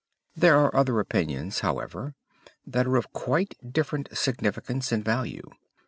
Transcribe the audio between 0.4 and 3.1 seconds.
are other opinions, however, that are